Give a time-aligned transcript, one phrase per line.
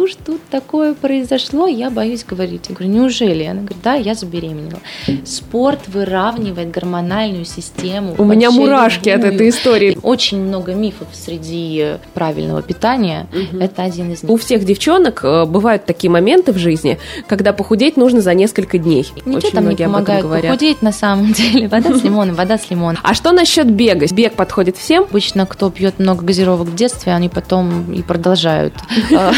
[0.00, 2.66] Ксюш, тут такое произошло, я боюсь говорить.
[2.70, 3.44] Я говорю, неужели?
[3.44, 4.80] Она говорит, да, я забеременела.
[5.26, 8.14] Спорт выравнивает гормональную систему.
[8.16, 9.98] У меня мурашки от этой истории.
[10.02, 13.26] Очень много мифов среди правильного питания.
[13.30, 13.62] Угу.
[13.62, 14.32] Это один из них.
[14.32, 19.06] У всех девчонок э, бывают такие моменты в жизни, когда похудеть нужно за несколько дней.
[19.26, 21.68] Ничего Очень там не помогает похудеть на самом деле.
[21.68, 23.00] Вода с лимоном, вода с лимоном.
[23.02, 24.06] А что насчет бега?
[24.10, 25.04] Бег подходит всем?
[25.10, 28.72] Обычно, кто пьет много газировок в детстве, они потом и продолжают
[29.10, 29.32] э,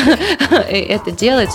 [0.68, 1.50] это делать.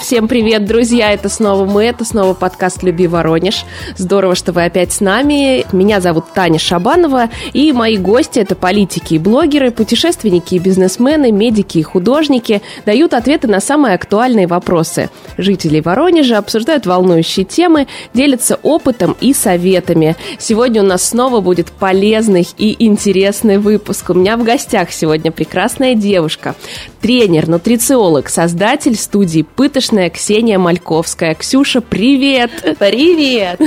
[0.00, 1.12] Всем привет, друзья!
[1.12, 3.64] Это снова мы, это снова подкаст «Люби Воронеж».
[3.96, 5.66] Здорово, что вы опять с нами.
[5.72, 11.78] Меня зовут Таня Шабанова, и мои гости– это политики и блогеры, путешественники и бизнесмены, медики
[11.78, 15.10] и художники, дают ответы на самые актуальные вопросы.
[15.36, 20.16] Жители Воронежа обсуждают волнующие темы, делятся опытом и советами.
[20.38, 24.10] Сегодня у нас снова будет полезный и интересный выпуск.
[24.10, 26.54] У меня в гостях сегодня прекрасная девушка,
[27.00, 31.34] тренер, нутрициолог, создатель студии «Пытыш успешная Ксения Мальковская.
[31.34, 32.50] Ксюша, привет!
[32.78, 33.58] Привет!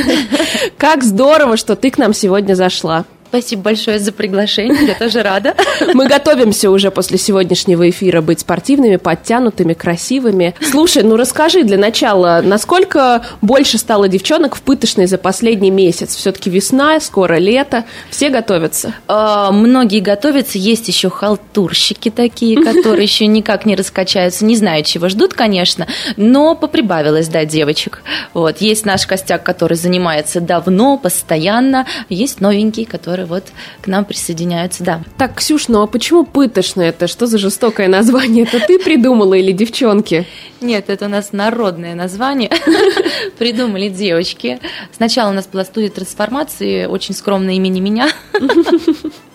[0.78, 3.06] Как здорово, что ты к нам сегодня зашла.
[3.32, 5.56] Спасибо большое за приглашение, я тоже рада.
[5.94, 10.54] Мы готовимся уже после сегодняшнего эфира быть спортивными, подтянутыми, красивыми.
[10.60, 16.14] Слушай, ну расскажи для начала, насколько больше стало девчонок в пыточной за последний месяц?
[16.14, 18.96] Все-таки весна, скоро лето, все готовятся?
[19.08, 25.08] А, многие готовятся, есть еще халтурщики такие, которые еще никак не раскачаются, не знаю, чего
[25.08, 25.88] ждут, конечно,
[26.18, 28.04] но поприбавилось, да, девочек.
[28.34, 34.06] Вот, есть наш костяк, который занимается давно, постоянно, есть новенький, который которые вот к нам
[34.06, 35.02] присоединяются, да.
[35.18, 37.08] Так, Ксюш, ну а почему пыточно это?
[37.08, 38.46] Что за жестокое название?
[38.46, 40.26] Это ты придумала или девчонки?
[40.62, 42.50] Нет, это у нас народное название.
[43.38, 44.60] Придумали девочки.
[44.96, 48.10] Сначала у нас была студия трансформации, очень скромное имени меня.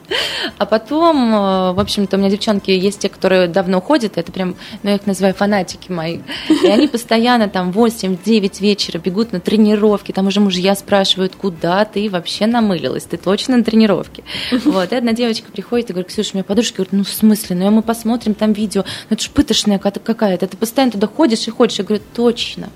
[0.59, 4.55] А потом, э, в общем-то, у меня девчонки есть те, которые давно ходят, это прям,
[4.83, 6.21] ну, я их называю фанатики мои.
[6.49, 12.09] И они постоянно там 8-9 вечера бегут на тренировки, там уже мужья спрашивают, куда ты
[12.09, 14.23] вообще намылилась, ты точно на тренировке.
[14.65, 17.57] Вот, и одна девочка приходит и говорит, Ксюша, у меня подружка говорит, ну, в смысле,
[17.57, 21.51] ну, мы посмотрим там видео, ну, это ж пытошная какая-то, ты постоянно туда ходишь и
[21.51, 21.79] ходишь.
[21.79, 22.69] Я говорю, точно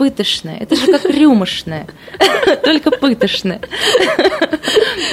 [0.00, 0.56] пытошная.
[0.56, 1.86] Это же как рюмошная,
[2.64, 3.60] только пытошная.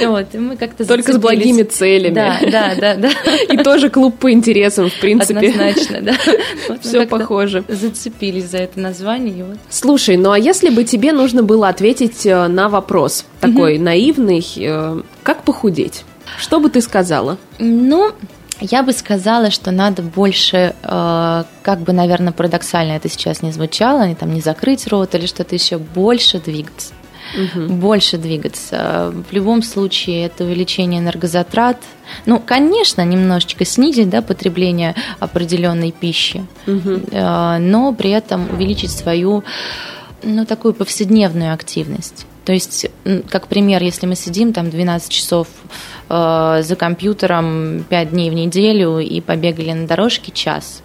[0.02, 2.14] Вот, и мы как-то Только с благими целями.
[2.14, 3.10] Да, да, да, да.
[3.50, 5.50] И тоже клуб по интересам, в принципе.
[5.50, 6.14] Однозначно, да.
[6.70, 7.64] Вот Все похоже.
[7.68, 9.44] Зацепились за это название.
[9.44, 9.58] Вот.
[9.68, 15.02] Слушай, ну а если бы тебе нужно было ответить э, на вопрос такой наивный, э,
[15.22, 16.04] как похудеть?
[16.38, 17.36] Что бы ты сказала?
[17.58, 18.12] Ну,
[18.60, 24.06] я бы сказала, что надо больше, э, как бы, наверное, парадоксально это сейчас не звучало,
[24.06, 26.92] не там не закрыть рот или что-то еще, больше двигаться.
[27.34, 27.74] Угу.
[27.74, 29.12] Больше двигаться.
[29.30, 31.76] В любом случае, это увеличение энергозатрат.
[32.24, 37.02] Ну, конечно, немножечко снизить да, потребление определенной пищи, угу.
[37.12, 39.44] но при этом увеличить свою
[40.22, 42.26] ну, такую повседневную активность.
[42.48, 42.86] То есть,
[43.28, 45.48] как пример, если мы сидим там 12 часов
[46.08, 50.82] э, за компьютером 5 дней в неделю и побегали на дорожке час,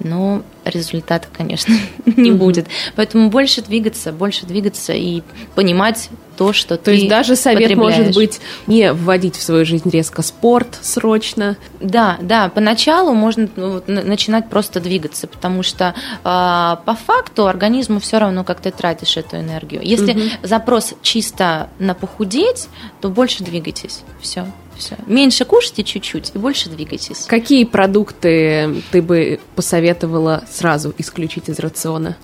[0.00, 1.74] ну, результата, конечно,
[2.06, 2.66] не будет.
[2.96, 5.22] Поэтому больше двигаться, больше двигаться и
[5.54, 9.90] понимать то, что то ты есть даже совет может быть не вводить в свою жизнь
[9.90, 11.56] резко спорт срочно.
[11.80, 18.18] Да, да, поначалу можно ну, начинать просто двигаться, потому что э, по факту организму все
[18.18, 19.80] равно, как ты тратишь эту энергию.
[19.82, 20.22] Если угу.
[20.44, 22.68] запрос чисто на похудеть,
[23.00, 24.02] то больше двигайтесь.
[24.20, 24.46] Все.
[24.78, 24.96] Все.
[25.06, 27.24] Меньше кушайте чуть-чуть и больше двигайтесь.
[27.26, 32.16] Какие продукты ты бы посоветовала сразу исключить из рациона?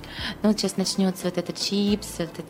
[0.42, 2.42] Ну, вот сейчас начнется вот этот чипс, вот это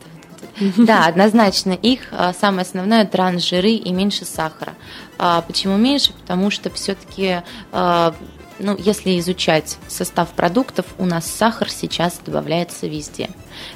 [0.77, 4.75] да, однозначно их а, самое основное трансжиры и меньше сахара.
[5.17, 6.13] А почему меньше?
[6.13, 7.41] Потому что все-таки
[7.71, 8.15] а,
[8.59, 13.29] ну, если изучать состав продуктов, у нас сахар сейчас добавляется везде.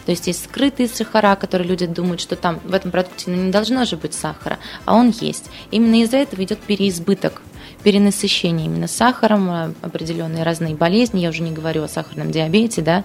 [0.06, 3.51] То есть есть скрытые сахара, которые люди думают, что там в этом продукте ну, не
[3.51, 5.50] должно же быть сахара, а он есть.
[5.72, 7.41] Именно из-за этого идет переизбыток
[7.84, 13.03] перенасыщение именно сахаром, э, определенные разные болезни, я уже не говорю о сахарном диабете, да,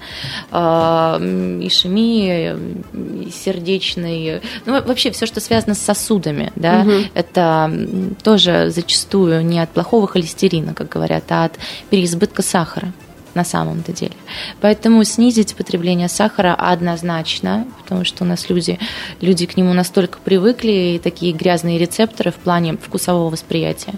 [0.50, 2.56] а, ишемии,
[3.30, 6.92] сердечной, ну, вообще все, что связано с сосудами, да, угу.
[7.14, 7.70] это
[8.22, 11.58] тоже зачастую не от плохого холестерина, как говорят, а от
[11.90, 12.92] переизбытка сахара
[13.34, 14.14] на самом-то деле.
[14.60, 18.78] Поэтому снизить потребление сахара однозначно, потому что у нас люди,
[19.20, 23.94] люди к нему настолько привыкли, и такие грязные рецепторы в плане вкусового восприятия.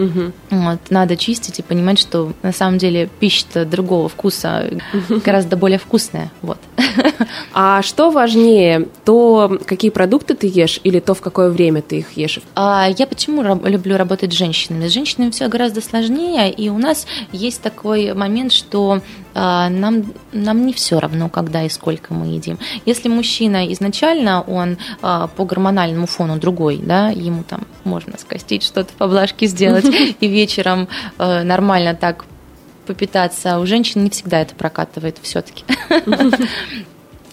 [0.00, 0.32] Угу.
[0.50, 4.70] Вот, надо чистить и понимать, что на самом деле пища-то другого вкуса
[5.24, 6.30] гораздо более вкусная.
[6.42, 6.58] Вот.
[7.52, 12.12] А что важнее, то, какие продукты ты ешь, или то, в какое время ты их
[12.12, 12.38] ешь?
[12.54, 14.88] А я почему люблю работать с женщинами?
[14.88, 19.02] С женщинами все гораздо сложнее, и у нас есть такой момент, что
[19.34, 22.58] нам, нам не все равно, когда и сколько мы едим.
[22.86, 28.92] Если мужчина изначально, он а, по гормональному фону другой, да, ему там можно скостить что-то,
[28.96, 29.86] поблажки сделать,
[30.20, 30.88] и вечером
[31.18, 32.24] а, нормально так
[32.86, 35.64] попитаться, а у женщин не всегда это прокатывает все-таки.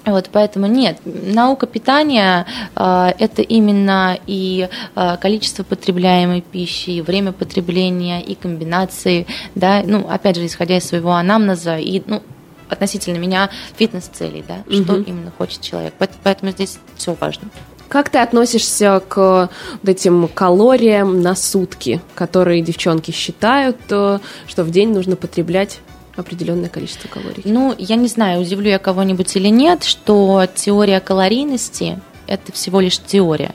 [0.08, 2.46] Вот, поэтому нет, наука питания
[2.76, 10.08] э, это именно и э, количество потребляемой пищи, и время потребления, и комбинации, да, ну,
[10.10, 12.24] опять же, исходя из своего анамнеза, и, ну,
[12.70, 14.84] относительно меня фитнес-целей, да, угу.
[14.84, 15.94] что именно хочет человек.
[16.24, 17.50] Поэтому здесь все важно.
[17.90, 19.50] Как ты относишься к
[19.82, 25.80] вот этим калориям на сутки, которые девчонки считают, э, что в день нужно потреблять
[26.18, 27.44] определенное количество калорий?
[27.46, 33.00] Ну, я не знаю, удивлю я кого-нибудь или нет, что теория калорийности это всего лишь
[33.00, 33.54] теория.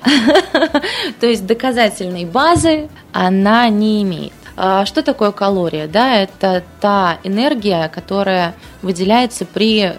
[1.20, 4.32] То есть доказательной базы она не имеет.
[4.56, 5.86] А что такое калория?
[5.86, 9.94] Да, это та энергия, которая выделяется при,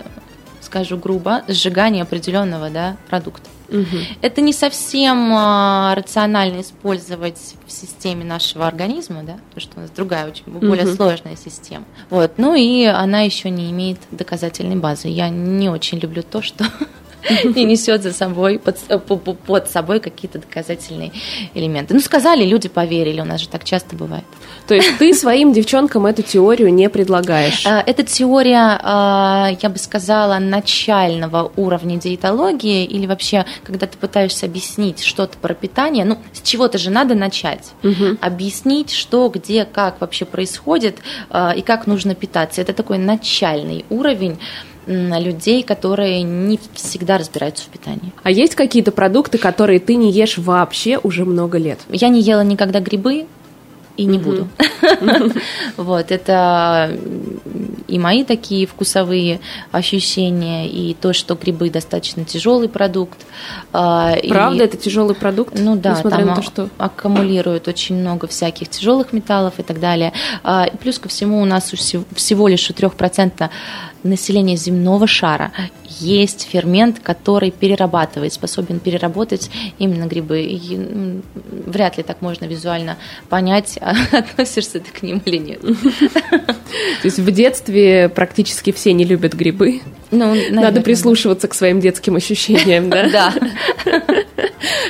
[0.61, 3.49] скажу грубо, сжигании определенного да, продукта.
[3.73, 3.97] Угу.
[4.21, 9.89] Это не совсем а, рационально использовать в системе нашего организма, да, потому что у нас
[9.89, 10.95] другая, очень более угу.
[10.95, 11.85] сложная система.
[12.09, 12.33] Вот.
[12.37, 15.07] Ну и она еще не имеет доказательной базы.
[15.07, 16.65] Я не очень люблю то, что
[17.55, 21.11] не несет за собой под, э, под собой какие-то доказательные
[21.53, 21.93] элементы.
[21.93, 24.25] Ну, сказали, люди поверили, у нас же так часто бывает.
[24.67, 27.65] То есть ты своим девчонкам эту теорию не предлагаешь?
[27.65, 34.45] Э, эта теория, э, я бы сказала, начального уровня диетологии или вообще, когда ты пытаешься
[34.45, 37.71] объяснить что-то про питание, ну, с чего-то же надо начать.
[37.83, 38.17] Угу.
[38.21, 40.97] Объяснить, что, где, как вообще происходит
[41.55, 42.61] и как нужно питаться.
[42.61, 44.37] Это такой начальный уровень
[44.85, 48.11] людей, которые не всегда разбираются в питании.
[48.23, 51.79] А есть какие-то продукты, которые ты не ешь вообще уже много лет?
[51.89, 53.27] Я не ела никогда грибы,
[53.97, 54.47] и не буду.
[55.77, 56.97] Вот, это
[57.87, 59.39] и мои такие вкусовые
[59.71, 63.19] ощущения, и то, что грибы достаточно тяжелый продукт.
[63.71, 65.57] А, Правда, это тяжелый продукт?
[65.57, 66.69] Ну да, там что...
[66.77, 70.11] аккумулируют очень много всяких тяжелых металлов и так далее.
[70.43, 73.49] А, плюс ко всему у нас всего лишь у 3%
[74.03, 75.51] населения земного шара
[76.03, 80.41] есть фермент, который перерабатывает, способен переработать именно грибы.
[80.41, 81.21] И
[81.65, 82.97] вряд ли так можно визуально
[83.29, 83.77] понять,
[84.11, 85.61] относишься ты к ним или нет.
[85.61, 89.81] То есть в детстве практически все не любят грибы.
[90.13, 93.09] Ну, Надо прислушиваться к своим детским ощущениям, да?
[93.09, 93.33] Да.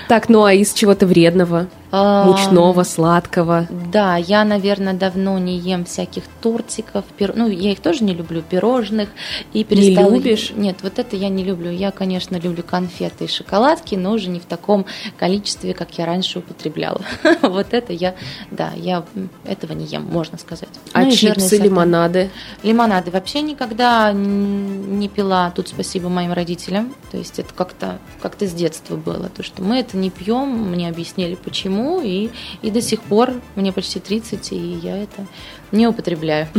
[0.08, 1.68] Так, ну а из чего-то вредного?
[1.92, 3.68] Мучного, сладкого.
[3.92, 7.06] Да, я, наверное, давно не ем всяких тортиков,
[7.36, 9.10] ну, я их тоже не люблю, пирожных.
[9.54, 10.10] И перестала...
[10.10, 10.52] Не любишь?
[10.56, 11.70] Нет, вот это я не люблю.
[11.70, 14.88] Я, конечно, люблю конфеты и шоколадки, но уже не в таком
[15.18, 17.02] количестве, как я раньше употребляла.
[17.44, 18.16] Вот это я,
[18.50, 19.06] да, я
[19.46, 20.70] этого не ем, можно сказать.
[20.94, 22.32] А ну, чипсы, лимонады?
[22.64, 25.52] Лимонады вообще никогда не пила.
[25.52, 26.94] Тут спасибо моим родителям.
[27.12, 29.30] То есть это как-то как с детства было.
[29.30, 32.30] То, что мы это не пьем, мне объяснили почему и,
[32.62, 35.26] и до сих пор мне почти 30, и я это
[35.72, 36.48] не употребляю.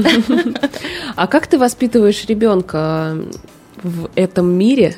[1.16, 3.16] А как ты воспитываешь ребенка?
[3.84, 4.96] В этом мире,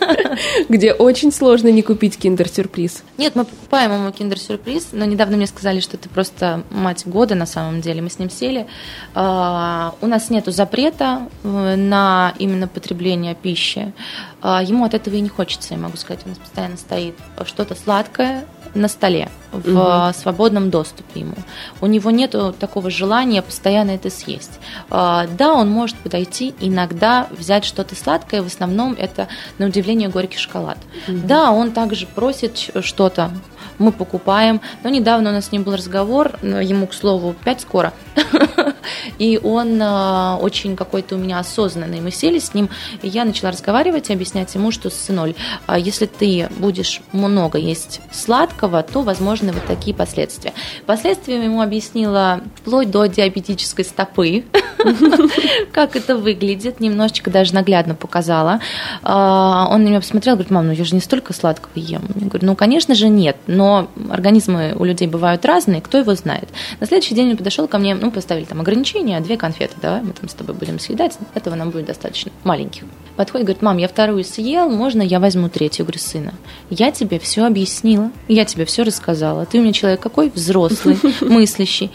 [0.68, 3.04] где очень сложно не купить киндер-сюрприз.
[3.18, 7.46] Нет, мы покупаем ему киндер-сюрприз, но недавно мне сказали, что это просто мать года на
[7.46, 8.00] самом деле.
[8.00, 8.66] Мы с ним сели.
[9.14, 13.92] А, у нас нет запрета э, на именно потребление пищи.
[14.40, 16.22] А, ему от этого и не хочется, я могу сказать.
[16.24, 20.12] У нас постоянно стоит что-то сладкое, на столе, в угу.
[20.18, 21.36] свободном доступе ему.
[21.80, 24.58] У него нет такого желания постоянно это съесть.
[24.90, 29.28] А, да, он может подойти иногда взять что-то сладкое, в основном это,
[29.58, 30.78] на удивление, горький шоколад.
[31.08, 31.18] Угу.
[31.24, 33.30] Да, он также просит что-то,
[33.78, 34.60] мы покупаем.
[34.82, 37.92] Но недавно у нас с ним был разговор, ему, к слову, 5 скоро,
[39.18, 42.00] и он э, очень какой-то у меня осознанный.
[42.00, 42.68] Мы сели с ним,
[43.02, 45.34] и я начала разговаривать и объяснять ему, что, сыноль,
[45.66, 50.52] э, если ты будешь много есть сладкого, то возможны вот такие последствия.
[50.86, 54.44] Последствия ему объяснила вплоть до диабетической стопы,
[55.72, 58.60] как это выглядит, немножечко даже наглядно показала.
[59.02, 62.02] Э, он меня посмотрел, говорит, мам, ну я же не столько сладкого ем.
[62.14, 66.48] Я говорю, ну, конечно же, нет, но организмы у людей бывают разные, кто его знает.
[66.80, 70.12] На следующий день он подошел ко мне, ну, поставили там ограничения, две конфеты, давай мы
[70.12, 72.84] там с тобой будем съедать, этого нам будет достаточно, маленьких.
[73.16, 75.82] Подходит, говорит, мам, я вторую съел, можно я возьму третью?
[75.82, 76.34] Я говорю, сына,
[76.70, 80.30] я тебе все объяснила, я тебе все рассказала, ты у меня человек какой?
[80.30, 81.90] Взрослый, мыслящий.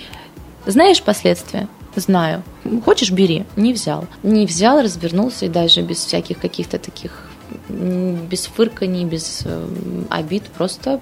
[0.66, 1.68] Знаешь последствия?
[1.96, 2.44] Знаю.
[2.86, 3.46] хочешь, бери.
[3.56, 4.06] Не взял.
[4.24, 7.30] Не взял, развернулся и даже без всяких каких-то таких
[7.68, 9.68] без фырканий, без э,
[10.10, 11.00] обид, просто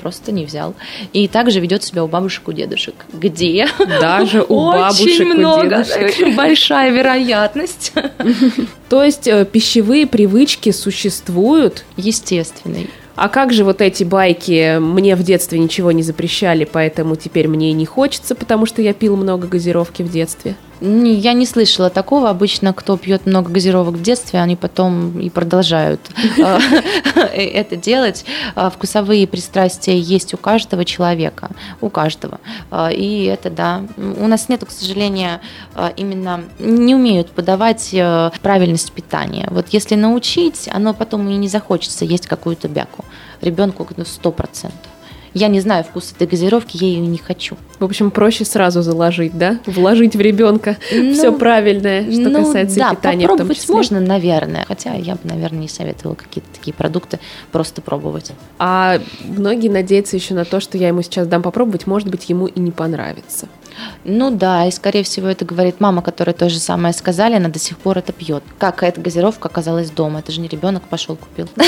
[0.00, 0.74] просто не взял.
[1.12, 2.94] И также ведет себя у бабушек, у дедушек.
[3.12, 3.68] Где?
[3.78, 6.02] Даже у бабушек, Очень много, у дедушек.
[6.04, 7.92] очень большая вероятность.
[8.88, 11.84] То есть э, пищевые привычки существуют?
[11.96, 12.90] Естественный.
[13.20, 17.70] А как же вот эти байки «мне в детстве ничего не запрещали, поэтому теперь мне
[17.70, 20.54] и не хочется, потому что я пил много газировки в детстве»?
[20.80, 22.30] Не, я не слышала такого.
[22.30, 26.00] Обычно, кто пьет много газировок в детстве, они потом и продолжают
[26.38, 26.58] э,
[27.36, 28.24] это делать.
[28.54, 32.40] А, вкусовые пристрастия есть у каждого человека, у каждого.
[32.70, 35.40] А, и это, да, у нас нет, к сожалению,
[35.74, 39.48] а, именно не умеют подавать э, правильность питания.
[39.50, 43.04] Вот если научить, оно потом и не захочется есть какую-то бяку.
[43.40, 44.90] Ребенку сто процентов.
[45.38, 47.56] Я не знаю вкус этой газировки, я ее не хочу.
[47.78, 49.60] В общем, проще сразу заложить, да?
[49.66, 53.28] Вложить в ребенка ну, все правильное, что ну, касается да, питания.
[53.28, 53.74] Попробовать в том числе.
[53.76, 54.64] можно, наверное.
[54.66, 57.20] Хотя я бы, наверное, не советовала какие-то такие продукты
[57.52, 58.32] просто пробовать.
[58.58, 62.46] А многие надеются еще на то, что я ему сейчас дам попробовать, может быть, ему
[62.48, 63.46] и не понравится.
[64.02, 67.60] Ну да, и скорее всего это говорит мама, которая то же самое сказали, она до
[67.60, 68.42] сих пор это пьет.
[68.58, 70.18] Как эта газировка оказалась дома?
[70.18, 71.48] Это же не ребенок пошел купил.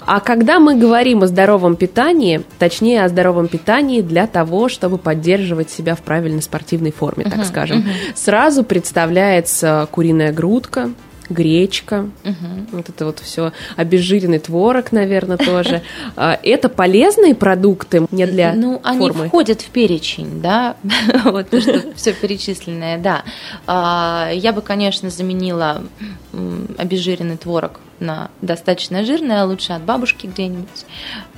[0.00, 5.70] А когда мы говорим о здоровом питании, точнее о здоровом питании для того, чтобы поддерживать
[5.70, 8.12] себя в правильной спортивной форме, так uh-huh, скажем, uh-huh.
[8.14, 10.90] сразу представляется куриная грудка,
[11.28, 12.66] гречка, угу.
[12.72, 15.82] вот это вот все, обезжиренный творог, наверное, тоже.
[16.16, 20.76] А, это полезные продукты не для Ну, они входят в перечень, да,
[21.24, 23.24] вот то, что все перечисленное, да.
[23.66, 25.82] А, я бы, конечно, заменила
[26.78, 30.84] обезжиренный творог на достаточно жирный, а лучше от бабушки где-нибудь,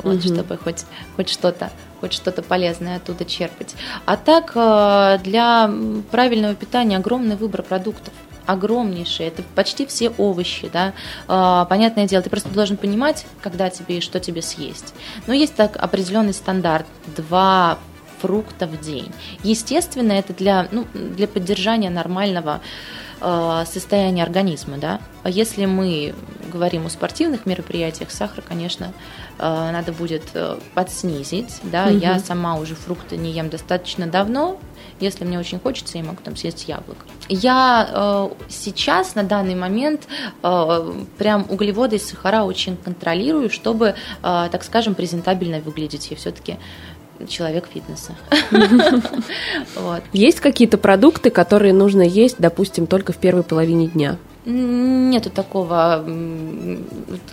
[0.03, 0.85] вот, чтобы хоть,
[1.17, 3.75] хоть что-то хоть что-то полезное оттуда черпать.
[4.05, 5.71] А так, а, для
[6.11, 8.13] правильного питания огромный выбор продуктов
[8.47, 10.93] огромнейшие, это почти все овощи, да,
[11.29, 14.95] а, понятное дело, ты просто должен понимать, когда тебе и что тебе съесть.
[15.27, 16.87] Но есть так определенный стандарт,
[17.17, 17.79] два
[18.21, 19.13] фрукта в день.
[19.43, 22.61] Естественно, это для, ну, для поддержания нормального
[23.21, 25.01] э, состояния организма, да.
[25.23, 26.15] А если мы
[26.53, 28.93] говорим о спортивных мероприятиях, сахар, конечно,
[29.39, 31.87] э, надо будет э, подснизить, да.
[31.87, 31.99] Угу.
[31.99, 34.59] Я сама уже фрукты не ем достаточно давно,
[35.01, 37.05] если мне очень хочется, я могу там съесть яблоко.
[37.29, 40.07] Я э, сейчас на данный момент
[40.43, 46.11] э, прям углеводы и сахара очень контролирую, чтобы, э, так скажем, презентабельно выглядеть.
[46.11, 46.57] Я все-таки
[47.29, 48.15] человек фитнеса.
[50.13, 54.17] Есть какие-то продукты, которые нужно есть, допустим, только в первой половине дня?
[54.49, 56.05] Нету такого.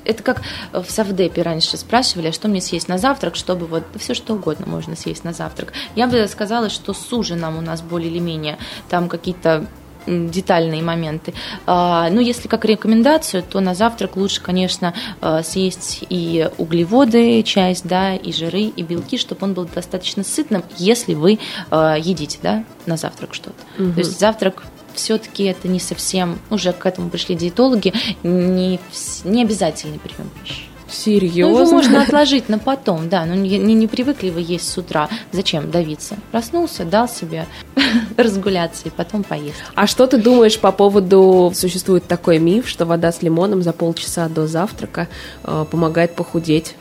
[0.04, 0.42] Это как
[0.74, 4.66] в Савдепе раньше спрашивали, а что мне съесть на завтрак, чтобы вот все что угодно
[4.66, 5.74] можно съесть на завтрак.
[5.96, 8.58] Я бы сказала, что с ужином у нас более или менее
[8.90, 9.68] там какие-то
[10.06, 11.34] детальные моменты.
[11.66, 17.88] А, ну, если как рекомендацию, то на завтрак лучше, конечно, а, съесть и углеводы, часть,
[17.88, 21.40] да, и жиры, и белки, чтобы он был достаточно сытным, если вы
[21.72, 23.56] едите, да, на завтрак что-то.
[23.82, 23.94] Угу.
[23.94, 28.80] То есть завтрак все-таки это не совсем, уже к этому пришли диетологи, не,
[29.24, 30.64] не обязательный прием пищи.
[30.94, 31.54] Серьезно?
[31.54, 33.26] Ну, его можно отложить на потом, да.
[33.26, 35.10] Ну, не, не, привыкли вы есть с утра.
[35.32, 36.18] Зачем давиться?
[36.32, 37.48] Проснулся, дал себе
[38.18, 39.58] разгуляться и потом поесть.
[39.76, 41.52] А что ты думаешь по поводу...
[41.56, 45.08] Существует такой миф, что вода с лимоном за полчаса до завтрака
[45.44, 46.76] э, помогает похудеть.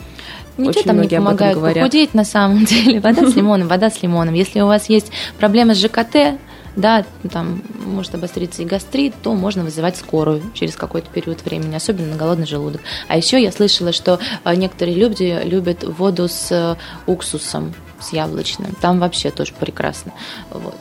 [0.59, 3.01] Ничего Очень там не помогает похудеть на самом деле.
[3.01, 4.35] Вода с лимоном, вода с лимоном.
[4.35, 6.39] Если у вас есть проблемы с ЖКТ,
[6.77, 12.09] да, там может обостриться и гастрит, то можно вызывать скорую через какой-то период времени, особенно
[12.09, 12.81] на голодный желудок.
[13.09, 16.77] А еще я слышала, что э, некоторые люди любят воду с э,
[17.07, 18.75] уксусом с яблочным.
[18.81, 20.13] Там вообще тоже прекрасно.
[20.51, 20.77] Вот.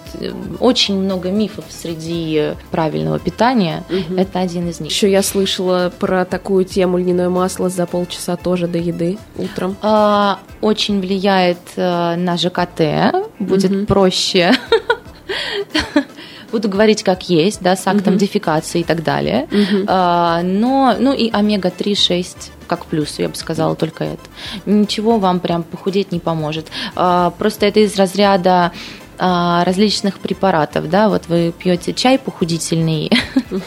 [0.59, 3.83] Очень много мифов среди правильного питания.
[3.89, 4.19] Угу.
[4.19, 4.91] Это один из них.
[4.91, 9.77] Еще я слышала про такую тему льняное масло за полчаса тоже до еды утром.
[9.81, 13.15] А, очень влияет э, на ЖКТ.
[13.39, 13.85] Будет угу.
[13.85, 14.53] проще
[16.51, 18.17] буду говорить как есть, да, с актом uh-huh.
[18.17, 19.47] дефекации и так далее.
[19.49, 19.85] Uh-huh.
[19.87, 24.21] А, но, ну и омега-3, 6 как плюс, я бы сказала только это.
[24.65, 26.67] Ничего вам прям похудеть не поможет.
[26.95, 28.71] А, просто это из разряда
[29.23, 33.11] а, различных препаратов, да, вот вы пьете чай похудительный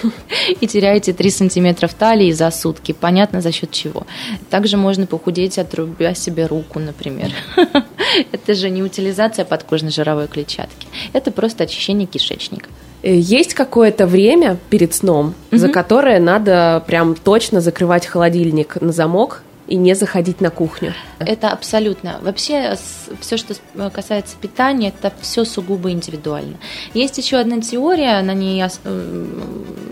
[0.60, 4.04] и теряете 3 сантиметра в талии за сутки, понятно за счет чего.
[4.50, 7.30] Также можно похудеть, отрубя себе руку, например.
[8.32, 12.68] Это же не утилизация подкожно-жировой клетчатки, это просто очищение кишечника.
[13.04, 19.44] Э, есть какое-то время перед сном, за которое надо прям точно закрывать холодильник на замок,
[19.66, 20.94] и не заходить на кухню.
[21.18, 22.18] Это абсолютно.
[22.22, 22.76] Вообще
[23.20, 23.54] все, что
[23.90, 26.56] касается питания, это все сугубо индивидуально.
[26.92, 29.26] Есть еще одна теория, на ней э,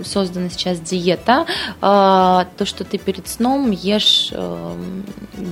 [0.04, 1.46] создана сейчас диета,
[1.80, 4.74] а, то, что ты перед сном ешь э,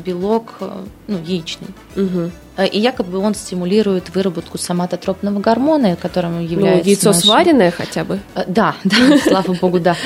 [0.05, 1.69] белок, э, ну, яичный.
[1.97, 2.31] Угу.
[2.59, 6.85] И якобы он стимулирует выработку соматотропного гормона, которым ну, является...
[6.85, 7.17] Ну, яйцо наш...
[7.17, 8.21] сваренное хотя бы?
[8.47, 9.97] Да, да, слава богу, да.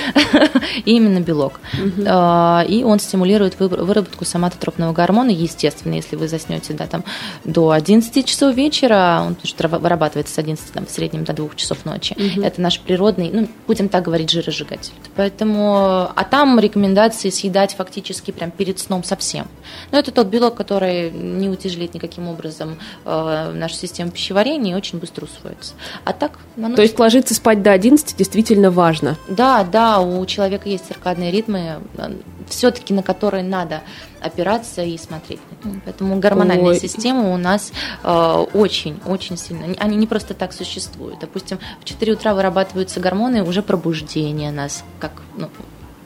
[0.84, 1.60] Именно белок.
[1.78, 7.04] И он стимулирует выработку соматотропного гормона, естественно, если вы заснете да, там,
[7.44, 9.36] до 11 часов вечера, он
[9.70, 12.14] вырабатывается с 11 там, в среднем до 2 часов ночи.
[12.42, 14.92] Это наш природный, ну, будем так говорить, жиросжигатель.
[15.16, 19.48] Поэтому, а там рекомендации съедать фактически прям перед сном совсем.
[19.90, 24.76] Но это тот белок, который не утяжелит никаким образом образом э, наша система пищеварения и
[24.76, 25.74] очень быстро усвоится.
[26.04, 26.38] А так...
[26.56, 26.76] Оно...
[26.76, 29.16] То есть ложиться спать до 11 действительно важно?
[29.28, 32.12] Да, да, у человека есть циркадные ритмы, э,
[32.48, 33.80] все-таки на которые надо
[34.20, 35.40] опираться и смотреть.
[35.84, 36.78] Поэтому гормональная Ой.
[36.78, 37.72] система у нас
[38.02, 39.66] очень-очень э, сильно.
[39.78, 41.18] Они не просто так существуют.
[41.20, 45.48] Допустим, в 4 утра вырабатываются гормоны уже пробуждения нас, как, ну,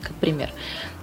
[0.01, 0.51] как пример.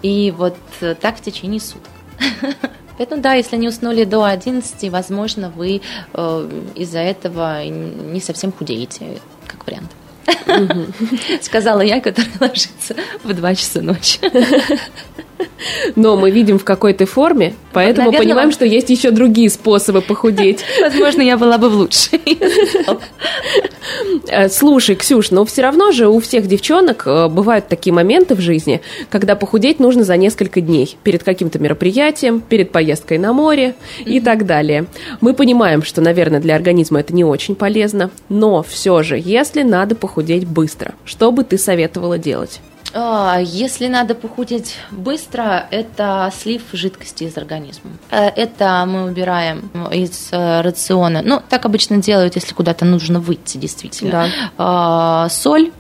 [0.03, 1.91] И вот э, так в течение суток.
[2.99, 5.83] Поэтому, да, если не уснули до 11, возможно, вы
[6.15, 9.91] э, из-за этого не совсем худеете, как вариант.
[11.43, 14.19] Сказала я, которая ложится в 2 часа ночи.
[15.95, 20.01] Но мы видим, в какой ты форме, поэтому Наверное, понимаем, что есть еще другие способы
[20.01, 20.65] похудеть.
[20.81, 22.21] Возможно, я была бы в лучшей.
[24.29, 28.41] Э, слушай, Ксюш, но все равно же у всех девчонок э, бывают такие моменты в
[28.41, 28.81] жизни,
[29.11, 30.97] когда похудеть нужно за несколько дней.
[31.03, 34.87] Перед каким-то мероприятием, перед поездкой на море и так далее.
[35.21, 39.95] Мы понимаем, что, наверное, для организма это не очень полезно, но все же, если надо
[39.95, 42.61] похудеть быстро, что бы ты советовала делать?
[42.93, 47.91] А, если надо похудеть быстро, это слив жидкости из организма.
[48.11, 51.23] Э, это мы убираем из э, рациона.
[51.23, 54.11] Ну, так обычно делают, если куда-то нужно выйти, действительно.
[54.11, 54.29] Да.
[54.59, 55.73] А, соль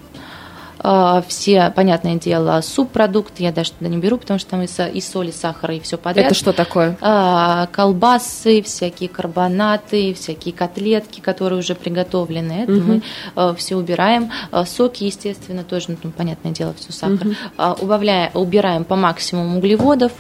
[1.29, 5.29] все, понятное дело, субпродукты я даже туда не беру, потому что там и, и соль,
[5.29, 6.27] и сахар, и все подряд.
[6.27, 6.97] Это что такое?
[7.01, 12.65] А, колбасы, всякие карбонаты, всякие котлетки, которые уже приготовлены.
[12.65, 12.83] Это угу.
[12.83, 13.03] мы
[13.35, 14.31] а, все убираем.
[14.51, 17.27] А, соки, естественно, тоже, ну, понятное дело, все сахар.
[17.27, 17.35] Угу.
[17.57, 20.13] А, убавляем, убираем по максимуму углеводов,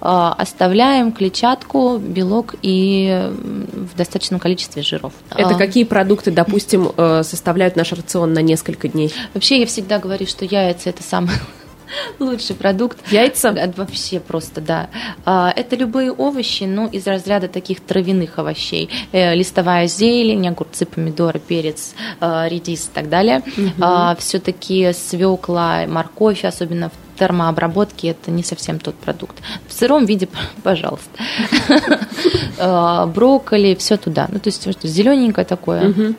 [0.00, 5.12] а, оставляем клетчатку, белок и в достаточном количестве жиров.
[5.30, 9.12] Это а, какие продукты, допустим, э, составляют наш рацион на несколько дней?
[9.32, 11.34] Вообще я всегда говорит, что яйца это самый
[12.18, 12.98] лучший продукт.
[13.10, 13.52] Яйца?
[13.76, 14.88] Вообще просто, да.
[15.24, 18.90] А, это любые овощи, ну, из разряда таких травяных овощей.
[19.12, 23.42] Э, листовая зелень, огурцы, помидоры, перец, э, редис и так далее.
[23.56, 24.20] Угу.
[24.20, 29.36] Все-таки свекла, морковь, особенно в термообработке, это не совсем тот продукт.
[29.68, 30.28] В сыром виде,
[30.62, 31.10] пожалуйста.
[32.56, 34.28] А, брокколи, все туда.
[34.30, 36.14] Ну, то есть зелененькое такое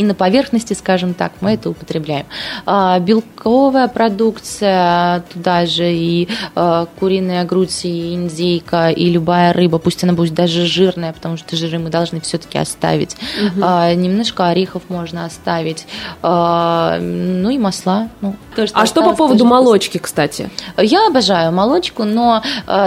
[0.00, 2.24] и на поверхности, скажем так, мы это употребляем.
[2.64, 10.02] А, белковая продукция, туда же и а, куриная грудь, и индейка, и любая рыба, пусть
[10.02, 13.14] она будет даже жирная, потому что жиры мы должны все-таки оставить.
[13.44, 13.60] Угу.
[13.60, 15.86] немножко орехов можно оставить.
[16.22, 18.08] ну и масла.
[18.22, 20.48] Ну, то, что а что по поводу молочки, кстати?
[20.78, 22.42] Я обожаю молочку, но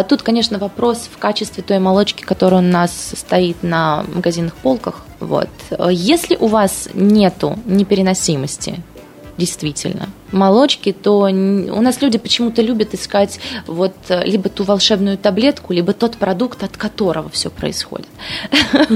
[0.10, 5.04] тут, конечно, вопрос в качестве той молочки, которая у нас стоит на магазинных полках.
[5.24, 5.50] Вот.
[5.90, 8.82] Если у вас нету непереносимости,
[9.38, 15.74] действительно, молочки, то у нас люди почему-то любят искать вот э, либо ту волшебную таблетку,
[15.74, 18.10] либо тот продукт, от которого все происходит.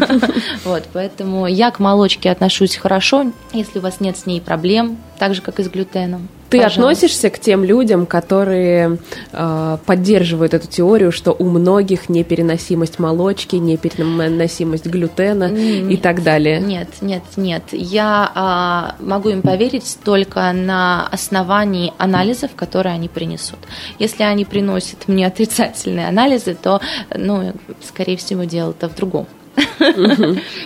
[0.63, 5.33] Вот, поэтому я к молочке отношусь хорошо, если у вас нет с ней проблем, так
[5.33, 6.27] же, как и с глютеном.
[6.49, 6.81] Ты Пожалуйста.
[6.81, 8.99] относишься к тем людям, которые
[9.33, 16.59] э, поддерживают эту теорию, что у многих непереносимость молочки, непереносимость глютена mm, и так далее?
[16.59, 17.63] Нет, нет, нет.
[17.71, 23.59] Я э, могу им поверить только на основании анализов, которые они принесут.
[23.99, 26.79] Если они приносят мне отрицательные анализы, то,
[27.13, 29.27] ну, скорее всего, дело-то в другом.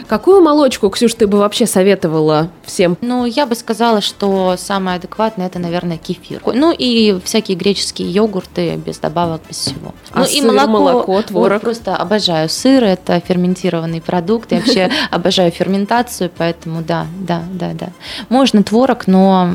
[0.08, 2.98] Какую молочку, Ксюш, ты бы вообще советовала всем?
[3.02, 6.42] Ну, я бы сказала, что самое адекватное это, наверное, кефир.
[6.46, 9.94] Ну и всякие греческие йогурты без добавок, без всего.
[10.12, 11.54] А ну сыр, и молоко, молоко творог?
[11.54, 14.52] Вот, просто обожаю сыр, это ферментированный продукт.
[14.52, 17.90] Я вообще обожаю ферментацию, поэтому да, да, да, да.
[18.30, 19.52] Можно творог, но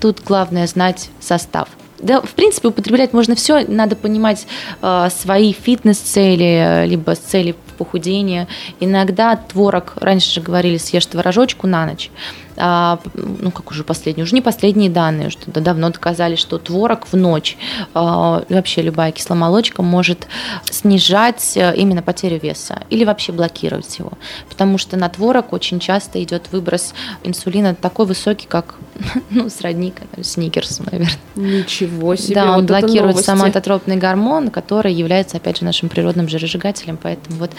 [0.00, 1.68] тут главное знать состав.
[1.98, 4.46] Да, в принципе, употреблять можно все, надо понимать
[4.82, 8.48] э, свои фитнес-цели, либо цели похудение.
[8.80, 12.10] Иногда творог, раньше же говорили, съешь творожочку на ночь
[12.56, 17.16] а, ну как уже последние, уже не последние данные, что давно доказали, что творог в
[17.16, 17.56] ночь,
[17.94, 20.26] а, вообще любая кисломолочка может
[20.70, 24.12] снижать э, именно потерю веса или вообще блокировать его,
[24.48, 28.76] потому что на творог очень часто идет выброс инсулина такой высокий, как
[29.30, 31.18] ну, сродни сникерсу, наверное.
[31.34, 32.36] Ничего себе.
[32.36, 36.98] Да, он вот блокирует самоототропный гормон, который является, опять же, нашим природным жиросжигателем.
[37.02, 37.50] Поэтому вот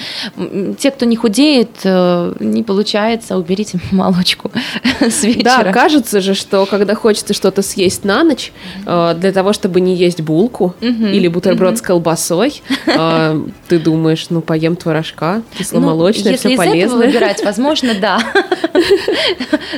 [0.78, 4.52] те, кто не худеет, э, не получается, уберите молочку
[5.00, 5.64] с вечера.
[5.64, 8.52] Да, кажется же, что когда хочется что-то съесть на ночь,
[8.86, 14.42] э, для того, чтобы не есть булку или бутерброд с колбасой, э, ты думаешь, ну,
[14.42, 16.76] поем творожка, кисломолочное, ну, все полезное.
[16.76, 18.20] Если из этого выбирать, возможно, да,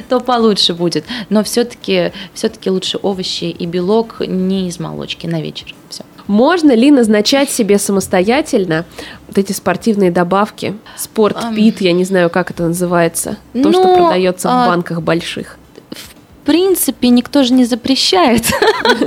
[0.09, 1.05] то получше будет.
[1.29, 5.73] Но все-таки все лучше овощи и белок не из молочки на вечер.
[5.89, 6.03] Все.
[6.27, 8.85] Можно ли назначать себе самостоятельно
[9.27, 10.75] вот эти спортивные добавки?
[10.97, 13.37] Спорт, пит, я не знаю, как это называется.
[13.53, 14.65] То, Но, что продается а...
[14.65, 15.57] в банках больших
[15.91, 18.45] в принципе, никто же не запрещает,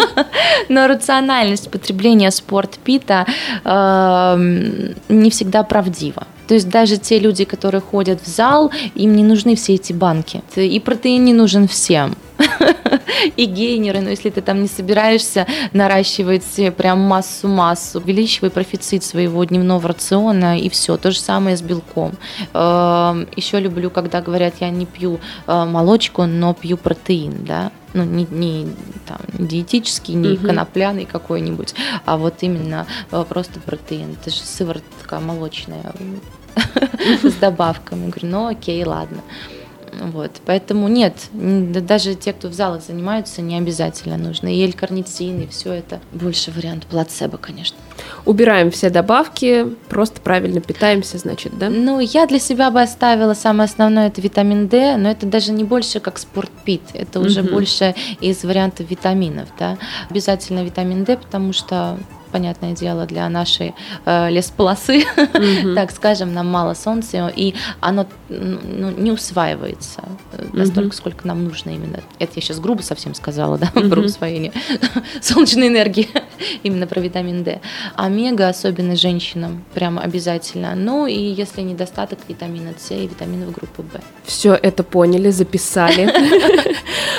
[0.69, 3.25] но рациональность потребления спортпита
[3.65, 6.27] э, не всегда правдива.
[6.49, 10.43] То есть даже те люди, которые ходят в зал, им не нужны все эти банки.
[10.55, 12.15] И протеин не нужен всем.
[13.37, 19.89] и гейнеры, но если ты там не собираешься наращивать прям массу-массу, увеличивай профицит своего дневного
[19.89, 20.97] рациона и все.
[20.97, 22.13] То же самое с белком.
[22.53, 28.05] Эм, Еще люблю, когда говорят, я не пью э, молочку, но пью протеин, да, ну,
[28.05, 28.69] не, не
[29.07, 30.47] там, диетический, не угу.
[30.47, 31.75] конопляный какой-нибудь,
[32.05, 34.17] а вот именно э, просто протеин.
[34.21, 35.93] Это же сыворотка молочная
[37.23, 38.11] с добавками.
[38.11, 39.23] Говорю, ну окей, ладно.
[39.93, 44.55] Вот, поэтому нет, даже те, кто в залах занимаются, не обязательно нужно.
[44.55, 47.77] И L-карнитин, и все это больше вариант плацебо, конечно.
[48.25, 51.69] Убираем все добавки, просто правильно питаемся, значит, да?
[51.69, 55.65] Ну, я для себя бы оставила самое основное это витамин D, но это даже не
[55.65, 57.51] больше как спортпит, это уже угу.
[57.51, 59.79] больше из вариантов витаминов, да.
[60.09, 61.99] Обязательно витамин D, потому что
[62.31, 65.75] понятное дело, для нашей э, лесполосы, mm-hmm.
[65.75, 70.57] так скажем, нам мало солнца, и оно ну, не усваивается mm-hmm.
[70.57, 72.01] настолько, сколько нам нужно именно.
[72.19, 73.91] Это я сейчас грубо совсем сказала, да, mm-hmm.
[73.91, 74.53] про усвоение
[75.21, 76.09] солнечной энергии,
[76.63, 77.61] именно про витамин D.
[77.97, 80.75] Омега, особенно женщинам, прям обязательно.
[80.75, 84.01] Ну и если недостаток витамина С и витаминов группы В.
[84.25, 86.11] Все это поняли, записали.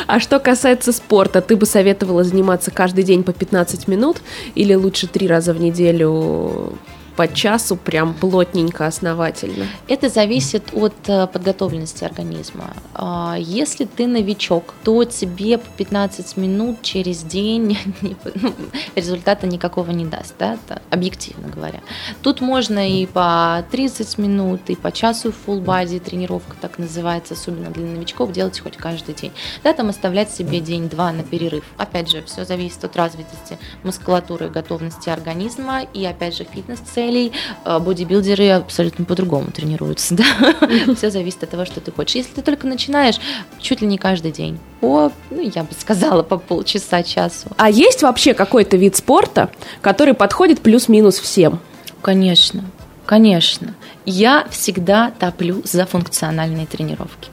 [0.08, 4.18] А что касается спорта, ты бы советовала заниматься каждый день по 15 минут
[4.56, 6.78] или лучше три раза в неделю
[7.22, 9.68] по часу прям плотненько, основательно?
[9.88, 12.74] Это зависит от э, подготовленности организма.
[12.96, 18.54] А, если ты новичок, то тебе по 15 минут через день ну,
[18.96, 20.58] результата никакого не даст, да,
[20.90, 21.82] объективно говоря.
[22.24, 27.70] Тут можно и по 30 минут, и по часу full body тренировка так называется, особенно
[27.70, 29.32] для новичков, делать хоть каждый день.
[29.64, 31.66] Да, там оставлять себе день-два на перерыв.
[31.78, 37.32] Опять же, все зависит от развитости мускулатуры готовности организма, и опять же фитнес-цель целей.
[37.64, 40.16] А, бодибилдеры абсолютно по-другому тренируются.
[40.22, 40.94] Да?
[40.96, 42.16] Все зависит от того, что ты хочешь.
[42.16, 43.16] Если ты только начинаешь,
[43.60, 44.60] чуть ли не каждый день.
[44.80, 47.48] По, ну, я бы сказала, по полчаса, часу.
[47.58, 49.50] А есть вообще какой-то вид спорта,
[49.82, 51.60] который подходит плюс-минус всем?
[52.02, 52.66] Конечно,
[53.06, 53.74] конечно.
[54.06, 57.30] Я всегда топлю за функциональные тренировки.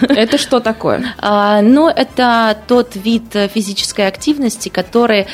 [0.00, 1.14] Это что такое?
[1.18, 5.26] А, ну, это тот вид физической активности, который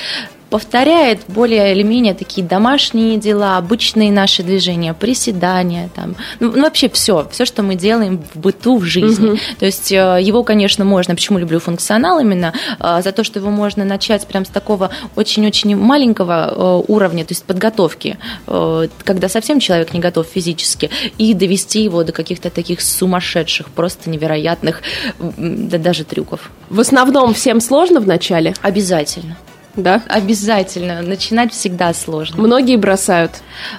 [0.50, 6.88] повторяет более или менее такие домашние дела, обычные наши движения, приседания, там, ну, ну вообще
[6.88, 9.30] все, все, что мы делаем в быту, в жизни.
[9.30, 9.38] Угу.
[9.58, 13.50] То есть э, его, конечно, можно, почему люблю функционал именно, э, за то, что его
[13.50, 19.92] можно начать прям с такого очень-очень маленького э, уровня, то есть подготовки, когда совсем человек
[19.92, 24.82] не готов физически, и довести его до каких-то таких сумасшедших, просто невероятных,
[25.18, 26.50] да даже трюков.
[26.70, 28.54] В основном всем сложно в начале?
[28.62, 29.36] Обязательно
[29.76, 30.02] да?
[30.08, 31.02] Обязательно.
[31.02, 32.42] Начинать всегда сложно.
[32.42, 33.32] Многие бросают?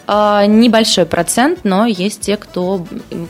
[0.06, 2.86] А, небольшой процент, но есть те, кто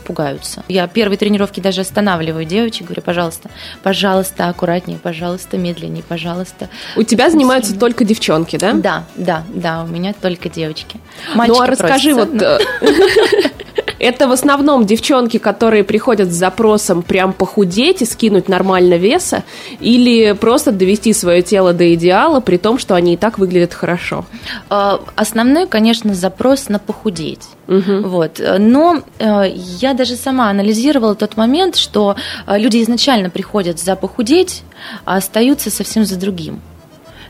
[0.06, 0.64] пугаются.
[0.68, 3.50] Я первые тренировки даже останавливаю девочек, говорю, пожалуйста,
[3.82, 6.68] пожалуйста, аккуратнее, пожалуйста, медленнее, пожалуйста.
[6.96, 8.72] У тебя занимаются только девчонки, да?
[8.72, 11.00] Да, да, да, у меня только девочки.
[11.34, 13.84] Мальчики ну а расскажи просятся, вот...
[13.98, 19.44] Это в основном девчонки, которые приходят с запросом прям похудеть и скинуть нормально веса,
[19.80, 24.24] или просто довести свое тело до идеала, при том, что они и так выглядят хорошо?
[24.68, 27.48] А, основной, конечно, запрос на похудеть.
[27.66, 28.08] Угу.
[28.08, 28.40] Вот.
[28.58, 29.44] Но э,
[29.80, 34.62] я даже сама анализировала тот момент, что э, люди изначально приходят за похудеть,
[35.04, 36.60] а остаются совсем за другим.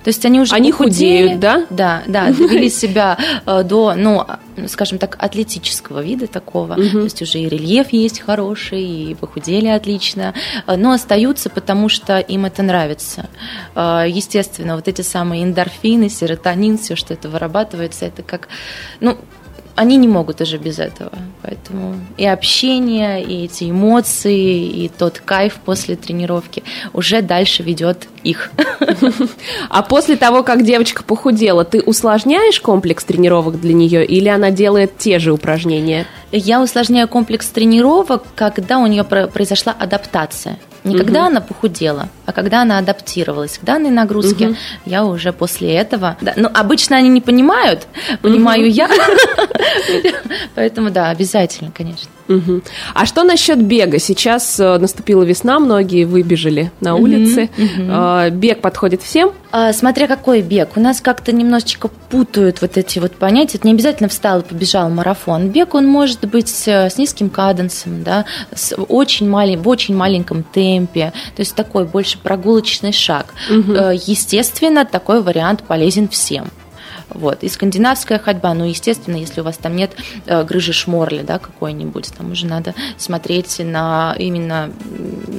[0.04, 1.66] То есть они уже Они похудели, худеют, да?
[1.70, 4.24] Да, да, довели себя э, до, ну,
[4.66, 6.74] скажем так, атлетического вида такого.
[6.74, 10.34] То есть уже и рельеф есть хороший, и похудели отлично,
[10.66, 13.28] э, но остаются, потому что им это нравится.
[13.74, 18.48] Э, Естественно, вот эти самые эндорфины, серотонин, все, что это вырабатывается, это как,
[19.00, 19.18] ну,
[19.78, 21.12] они не могут уже без этого.
[21.42, 28.50] Поэтому и общение, и эти эмоции, и тот кайф после тренировки уже дальше ведет их.
[29.70, 34.98] А после того, как девочка похудела, ты усложняешь комплекс тренировок для нее или она делает
[34.98, 36.06] те же упражнения?
[36.32, 40.58] Я усложняю комплекс тренировок, когда у нее про- произошла адаптация.
[40.84, 44.54] Не когда она похудела, а когда она адаптировалась к данной нагрузке,
[44.86, 46.16] я уже после этого...
[46.20, 47.86] да, ну, обычно они не понимают,
[48.22, 48.88] понимаю я.
[50.54, 52.08] Поэтому, да, обязательно, конечно.
[52.28, 52.62] Мгм.
[52.94, 53.98] А что насчет бега?
[53.98, 57.48] Сейчас э, наступила весна, многие выбежали на улицы.
[57.56, 59.32] Э, Бег подходит всем?
[59.50, 60.70] А, Смотря какой бег.
[60.76, 63.56] У нас как-то немножечко путают вот эти вот понятия.
[63.56, 65.48] Это не обязательно встал и побежал марафон.
[65.48, 70.42] Бег, он может быть э, с низким каденсом, да, с очень малень- в очень маленьком
[70.42, 71.14] темпе.
[71.34, 73.32] То есть такой больше прогулочный шаг.
[73.48, 76.48] Э, Естественно, такой вариант полезен всем.
[77.10, 77.42] Вот.
[77.42, 79.92] И скандинавская ходьба, ну, естественно, если у вас там нет
[80.26, 84.70] э, грыжи шморли, да, какой-нибудь, там уже надо смотреть на именно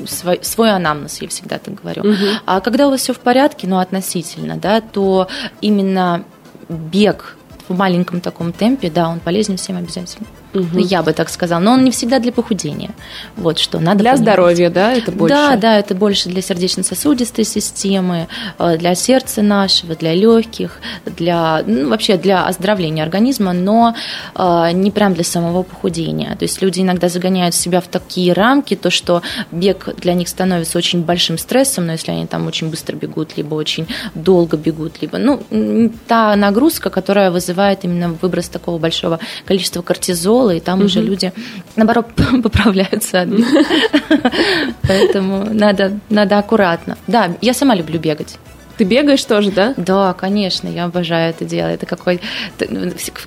[0.08, 2.04] свой, свой анамнез, я всегда так говорю.
[2.46, 5.28] А когда у вас все в порядке, ну, относительно, да, то
[5.62, 6.24] именно
[6.68, 7.36] бег
[7.70, 10.28] в маленьком таком темпе, да, он полезен всем обязательно.
[10.54, 11.60] Ну, Я бы так сказала.
[11.60, 12.92] Но он не всегда для похудения.
[13.38, 14.32] Вот что надо Для понимать.
[14.34, 15.36] здоровья, да, это больше?
[15.36, 18.28] Да, да, это больше для сердечно-сосудистой системы,
[18.58, 23.94] э, для сердца нашего, для легких, для ну, вообще для оздоровления организма, но
[24.36, 26.36] э, не прям для самого похудения.
[26.36, 30.78] То есть люди иногда загоняют себя в такие рамки, то что бег для них становится
[30.80, 35.20] очень большим стрессом, но если они там очень быстро бегут, либо очень долго бегут, либо
[35.20, 35.42] ну
[36.08, 41.32] та нагрузка, которая вызывает именно выброс такого большого количества кортизола, и там уже люди
[41.76, 42.08] наоборот
[42.44, 43.28] поправляются.
[44.88, 46.98] Поэтому надо, надо аккуратно.
[47.08, 48.38] Да, я сама люблю бегать.
[48.78, 49.74] Ты бегаешь тоже, да?
[49.76, 51.68] Да, конечно, я обожаю это дело.
[51.68, 52.22] Это какой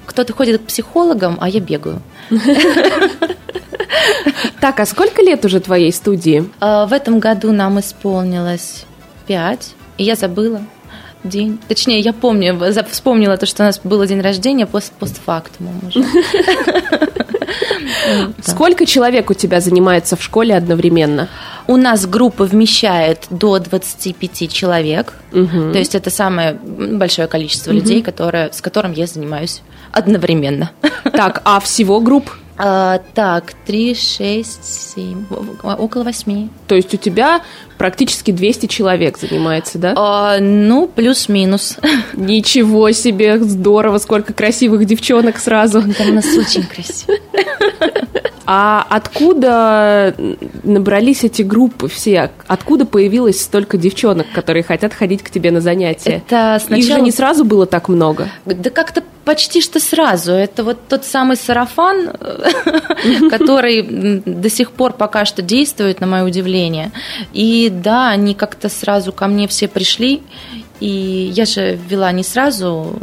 [0.06, 2.00] кто-то ходит к психологам, а я бегаю.
[4.60, 6.48] Так, а сколько лет уже твоей студии?
[6.60, 8.84] А, В этом году нам исполнилось
[9.26, 10.62] пять, и я забыла
[11.24, 11.58] день.
[11.68, 12.58] Точнее, я помню,
[12.90, 16.04] вспомнила то, что у нас было день рождения пост постфактумом уже.
[18.42, 21.28] Сколько человек у тебя занимается в школе одновременно?
[21.66, 25.14] У нас группа вмещает до 25 человек.
[25.72, 30.70] То есть это самое большое количество людей, с которым я занимаюсь одновременно.
[31.12, 32.30] Так, а всего групп?
[32.64, 35.24] А, так, 3, 6, 7,
[35.64, 36.48] около 8.
[36.68, 37.42] То есть у тебя
[37.76, 39.94] практически 200 человек занимается, да?
[39.96, 41.78] А, ну, плюс-минус.
[42.12, 45.82] Ничего себе, здорово, сколько красивых девчонок сразу.
[45.98, 47.18] Там у нас очень красиво.
[48.46, 50.14] А откуда
[50.62, 52.30] набрались эти группы все?
[52.46, 56.22] Откуда появилось столько девчонок, которые хотят ходить к тебе на занятия?
[56.28, 57.04] Это Их же сначала...
[57.04, 58.28] не сразу было так много.
[58.44, 60.32] Да как-то почти что сразу.
[60.32, 62.12] Это вот тот самый сарафан,
[63.30, 66.92] который до сих пор пока что действует, на мое удивление.
[67.32, 70.22] И да, они как-то сразу ко мне все пришли.
[70.80, 72.96] И я же вела не сразу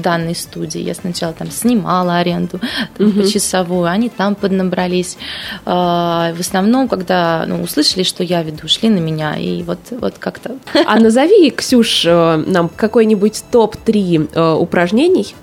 [0.00, 0.80] данной студии.
[0.80, 2.60] Я сначала там снимала аренду
[2.98, 5.16] там, почасовую, они там поднабрались.
[5.64, 9.36] А, В основном, когда ну, услышали, что я веду, шли на меня.
[9.36, 10.56] И вот, вот как-то
[10.86, 15.34] А назови, Ксюш, э, нам какой-нибудь топ-3 э, упражнений,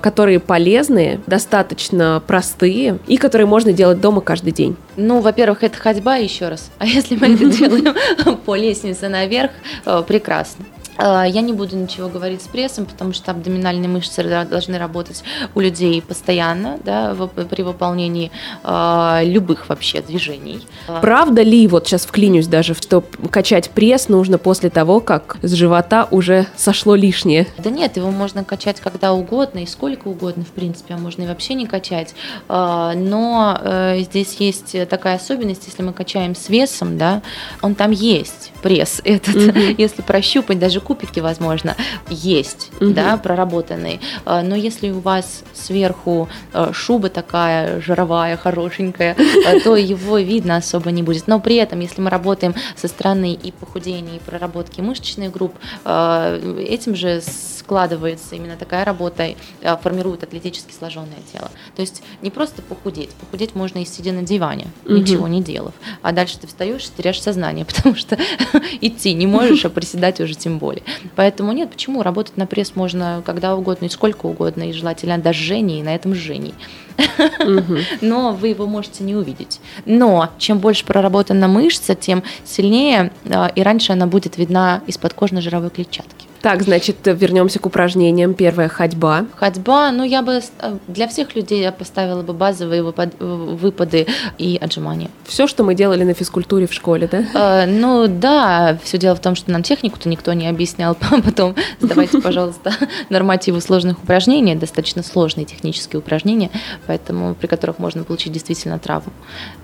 [0.00, 4.76] которые полезные, достаточно простые и которые можно делать дома каждый день.
[4.96, 6.70] Ну, во-первых, это ходьба еще раз.
[6.78, 7.94] А если мы это делаем
[8.46, 9.50] по лестнице наверх,
[9.84, 10.64] э, прекрасно.
[10.98, 15.22] Э, Я не буду ничего говорить с прессом, потому что абдоминальные мышцы должны работать
[15.54, 17.14] у людей постоянно, да,
[17.50, 18.30] при выполнении
[18.62, 20.66] э, любых вообще движений.
[20.88, 25.52] Э, Правда ли, вот сейчас вклинюсь даже, что качать пресс нужно после того, как с
[25.52, 27.46] живота уже сошло лишнее?
[27.58, 31.26] Да нет, его можно качать когда угодно и сколько угодно, в принципе, а можно и
[31.26, 32.14] вообще не качать.
[32.48, 37.22] А, Но э, здесь есть такая особенность, если мы качаем с весом, да,
[37.62, 39.34] он там есть, пресс этот,
[39.78, 41.74] если прощупать, даже кубики, возможно,
[42.08, 43.98] есть, да, проработанные.
[44.24, 50.56] А, Но если у вас сверху э, шуба такая жировая, хорошенькая, э, то его видно
[50.56, 51.26] особо не будет.
[51.26, 56.94] Но при этом, если мы работаем со стороны и похудения, и проработки мышечных групп, этим
[56.94, 57.20] же
[57.58, 59.34] складывается именно такая работа,
[59.82, 61.50] формирует атлетически сложенное тело.
[61.74, 63.10] То есть не просто похудеть.
[63.10, 65.74] Похудеть можно и сидя на диване, ничего не делав.
[66.02, 68.16] А дальше ты встаешь и теряешь сознание, потому что
[68.80, 70.75] идти не можешь, а приседать уже тем более.
[70.76, 70.82] Основе.
[71.14, 72.02] Поэтому нет, почему?
[72.02, 75.94] Работать на пресс можно когда угодно и сколько угодно, и желательно до жжения, и на
[75.94, 76.54] этом жжении.
[78.00, 79.60] Но вы его можете не увидеть.
[79.84, 85.70] Но чем больше проработана мышца, тем сильнее э, и раньше она будет видна из-под кожно-жировой
[85.70, 86.25] клетчатки.
[86.46, 88.32] Так, значит, вернемся к упражнениям.
[88.32, 89.26] Первая ходьба.
[89.34, 94.06] Ходьба, ну я бы э, для всех людей я поставила бы базовые выпады
[94.38, 95.10] и отжимания.
[95.24, 97.24] Все, что мы делали на физкультуре в школе, да?
[97.34, 100.96] Э, ну да, все дело в том, что нам технику-то никто не объяснял.
[101.24, 102.72] Потом сдавайте, пожалуйста,
[103.10, 106.52] нормативы сложных упражнений, достаточно сложные технические упражнения,
[106.86, 109.12] поэтому при которых можно получить действительно травму.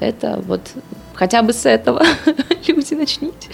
[0.01, 0.63] Это вот
[1.15, 2.03] хотя бы с этого
[2.67, 3.51] люди начните.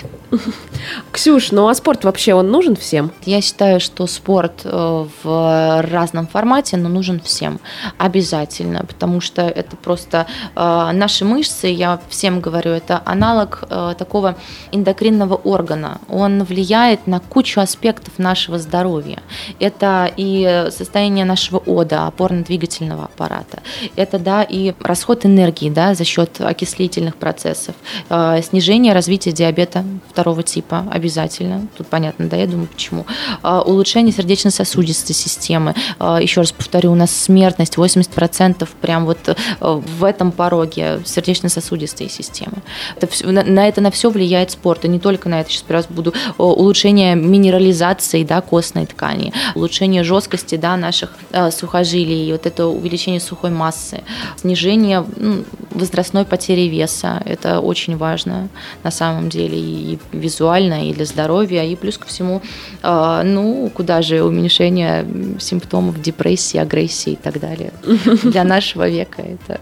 [1.13, 3.11] Ксюш, ну а спорт вообще он нужен всем?
[3.25, 7.61] Я считаю, что спорт э, в разном формате, но нужен всем
[7.97, 14.37] обязательно, потому что это просто э, наши мышцы, я всем говорю, это аналог э, такого
[14.71, 15.99] эндокринного органа.
[16.09, 19.23] Он влияет на кучу аспектов нашего здоровья.
[19.59, 23.63] Это и состояние нашего ода, опорно-двигательного аппарата.
[23.97, 30.87] Это да и расход энергии, да, за счет окислительных процессов, снижение развития диабета второго типа
[30.91, 31.69] обязательно.
[31.77, 33.07] Тут понятно, да, я думаю, почему.
[33.43, 35.75] А, улучшение сердечно-сосудистой системы.
[35.99, 42.09] А, еще раз повторю, у нас смертность 80% прям вот э, в этом пороге сердечно-сосудистой
[42.09, 42.63] системы.
[42.97, 45.51] Это, на это на все влияет спорт, и не только на это.
[45.51, 52.47] Сейчас раз буду улучшение минерализации да, костной ткани, улучшение жесткости да, наших э, сухожилий, вот
[52.47, 54.03] это увеличение сухой массы,
[54.37, 57.23] снижение ну, возрастной потери веса.
[57.39, 58.49] Это очень важно
[58.83, 62.43] на самом деле и визуально, и для здоровья, и плюс ко всему
[62.83, 65.07] э, ну, куда же уменьшение
[65.39, 67.73] симптомов депрессии, агрессии и так далее.
[68.23, 69.59] Для нашего века это,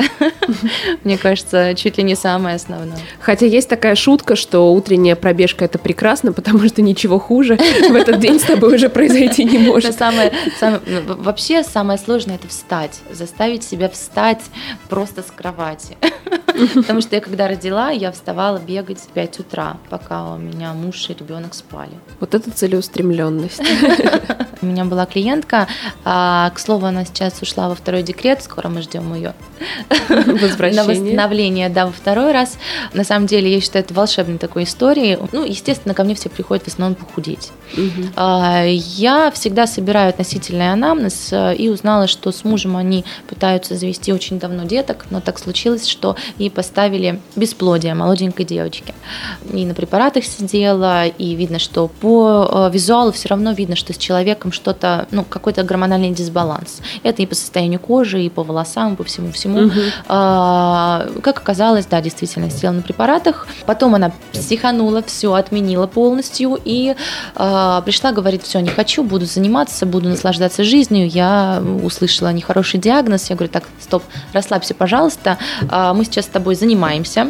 [1.05, 2.99] мне кажется, чуть ли не самое основное.
[3.21, 8.21] Хотя есть такая шутка, что утренняя пробежка это прекрасно, потому что ничего хуже в этот
[8.21, 9.97] день с тобой уже произойти не может.
[9.97, 14.41] Самое, самое, вообще самое сложное это встать, заставить себя встать
[14.89, 15.97] просто с кровати.
[16.75, 21.11] Потому что я когда родила, я вставала бегать в 5 утра, пока у меня муж
[21.11, 21.99] и ребенок спали.
[22.21, 23.61] Вот это целеустремленность.
[24.63, 25.69] У меня была клиентка,
[26.05, 29.35] а, к слову, она сейчас ушла во второй декрет, скоро мы ждем ее
[30.09, 32.57] на восстановление, да, во второй раз.
[32.93, 35.19] На самом деле, я считаю, это волшебной такой историей.
[35.33, 37.53] Ну, естественно, ко мне все приходят в основном похудеть.
[38.17, 44.13] А, я всегда собираю относительный анамнез э, и узнала, что с мужем они пытаются завести
[44.13, 47.21] очень давно деток, но так случилось, что ей поставили
[47.57, 48.95] бесплодие молоденькой девочки.
[49.53, 53.97] И на препаратах сидела, и видно, что по э, визуалу все равно видно, что с
[53.97, 56.81] человеком что-то, ну, какой-то гормональный дисбаланс.
[57.03, 59.67] Это и по состоянию кожи, и по волосам, и по всему-всему.
[59.67, 59.81] Угу.
[60.09, 63.47] А, как оказалось, да, действительно, сидела на препаратах.
[63.65, 66.95] Потом она психанула, все отменила полностью и
[67.35, 71.09] а, пришла, говорит, все, не хочу, буду заниматься, буду наслаждаться жизнью.
[71.09, 73.31] Я услышала нехороший диагноз.
[73.31, 75.39] Я говорю, так, стоп, расслабься, пожалуйста.
[75.71, 77.29] А, мы сейчас с тобой занимаемся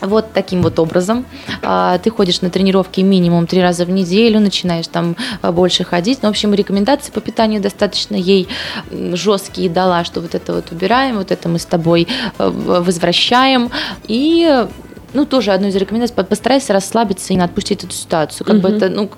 [0.00, 1.24] вот таким вот образом.
[1.62, 6.20] А, ты ходишь на тренировки минимум три раза в неделю, начинаешь там а, больше ходить.
[6.22, 8.48] Ну, в общем, рекомендации по питанию достаточно ей
[8.90, 12.08] жесткие дала, что вот это вот убираем, вот это мы с тобой
[12.38, 13.70] а, возвращаем.
[14.08, 14.66] И
[15.12, 18.46] ну, тоже одно из рекомендаций, постарайся расслабиться и отпустить эту ситуацию.
[18.46, 18.68] Как угу.
[18.68, 19.10] бы это, ну,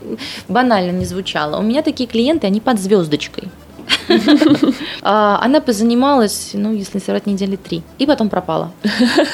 [0.49, 1.59] банально не звучало.
[1.59, 3.45] У меня такие клиенты, они под звездочкой.
[5.05, 7.83] А, она позанималась, ну, если не соврать, недели три.
[7.99, 8.71] И потом пропала.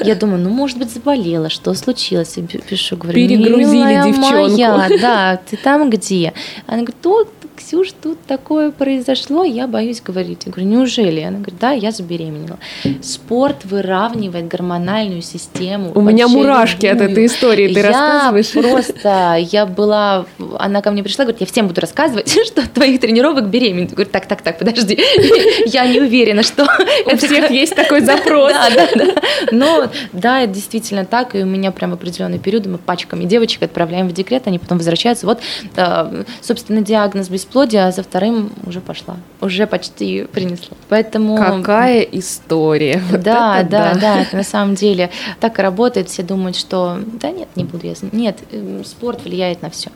[0.00, 2.38] Я думаю, ну, может быть, заболела, что случилось?
[2.38, 4.50] Я пишу, говорю, Перегрузили девчонку.
[4.50, 6.32] Моя, да, ты там где?
[6.66, 7.28] Она говорит, вот,
[7.68, 10.44] Ксюш, тут такое произошло, я боюсь говорить.
[10.46, 11.20] Я говорю, неужели?
[11.20, 12.58] Она говорит, да, я забеременела.
[13.02, 15.92] Спорт выравнивает гормональную систему.
[15.94, 17.04] У меня мурашки любую.
[17.04, 18.52] от этой истории, ты я рассказываешь?
[18.52, 20.24] просто, я была,
[20.58, 23.88] она ко мне пришла, говорит, я всем буду рассказывать, что от твоих тренировок беременна.
[23.88, 24.98] Говорю, так, так, так, подожди,
[25.66, 26.66] я не уверена, что...
[27.12, 28.50] У всех есть такой запрос.
[28.50, 29.22] Да, да, да.
[29.52, 34.08] Но да, это действительно так, и у меня прям определенные периоды мы пачками девочек отправляем
[34.08, 35.26] в декрет, они потом возвращаются.
[35.26, 35.40] Вот,
[35.76, 40.76] э, собственно, диагноз без бесплодия, а за вторым уже пошла, уже почти принесла.
[40.88, 41.36] Поэтому...
[41.36, 43.00] Какая история.
[43.10, 46.08] Да, вот да, да, да, это на самом деле так и работает.
[46.08, 47.94] Все думают, что да нет, не буду я...
[48.12, 49.90] Нет, эм, спорт влияет на все.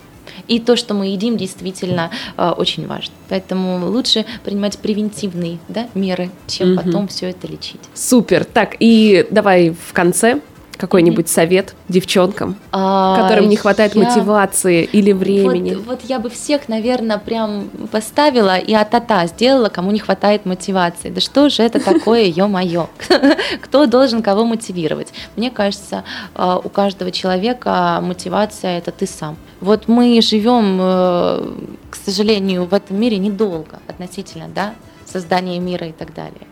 [0.49, 3.15] И то, что мы едим, действительно э, очень важно.
[3.29, 6.83] Поэтому лучше принимать превентивные да, меры, чем угу.
[6.83, 7.81] потом все это лечить.
[7.95, 8.45] Супер.
[8.45, 10.41] Так, и давай в конце
[10.77, 14.03] какой-нибудь совет девчонкам, а, которым не хватает я...
[14.03, 15.75] мотивации или времени?
[15.75, 21.11] Вот, вот я бы всех, наверное, прям поставила и а-та-та сделала, кому не хватает мотивации.
[21.11, 22.89] Да что же это такое, ё-моё?
[23.63, 25.13] Кто должен кого мотивировать?
[25.37, 29.37] Мне кажется, а, у каждого человека мотивация– это ты сам.
[29.61, 31.55] Вот мы живем, э,
[31.91, 34.75] к сожалению, в этом мире недолго относительно да,
[35.07, 36.49] создания мира и так далее.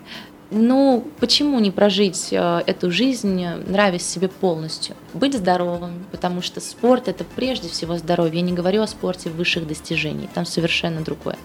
[0.51, 4.97] Ну, почему не прожить э, эту жизнь, нравясь себе полностью?
[5.15, 8.41] Быть здоровым, потому что спорт это прежде всего здоровье.
[8.41, 11.39] Я не говорю о спорте высших достижений, там совершенно другое.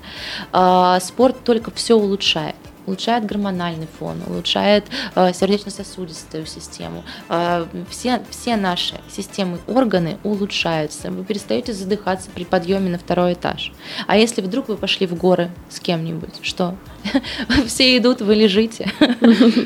[0.52, 2.56] А, спорт только все улучшает
[2.86, 7.04] улучшает гормональный фон, улучшает э, сердечно-сосудистую систему.
[7.30, 11.12] Э, все, все наши системы, органы улучшаются.
[11.12, 13.72] Вы перестаете задыхаться при подъеме на второй этаж.
[14.08, 16.76] А если вдруг вы пошли в горы с кем-нибудь, что?
[17.68, 18.92] Все идут, вы лежите.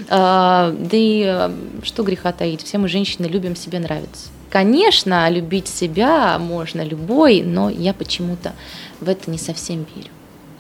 [0.10, 1.52] А, да и э,
[1.84, 4.30] что греха таить, все мы женщины любим себе нравиться.
[4.50, 8.54] Конечно, любить себя можно любой, но я почему-то
[9.00, 10.10] в это не совсем верю.